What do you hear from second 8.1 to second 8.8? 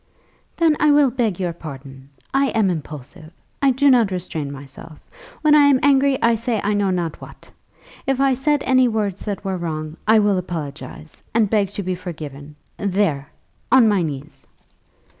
I said